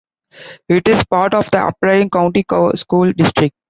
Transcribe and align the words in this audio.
It 0.67 0.87
is 0.87 1.05
part 1.05 1.35
of 1.35 1.51
the 1.51 1.57
Appling 1.57 2.09
County 2.11 2.43
School 2.75 3.11
District. 3.13 3.53